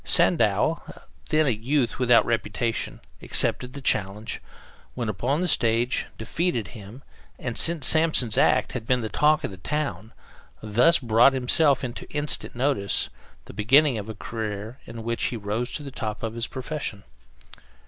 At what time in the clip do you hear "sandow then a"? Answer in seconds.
0.03-1.51